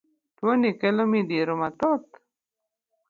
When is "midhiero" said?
1.11-1.53